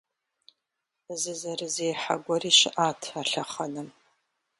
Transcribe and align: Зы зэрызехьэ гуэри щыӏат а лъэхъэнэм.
Зы 1.19 1.33
зэрызехьэ 1.39 2.15
гуэри 2.23 2.51
щыӏат 2.57 3.01
а 3.19 3.21
лъэхъэнэм. 3.29 3.89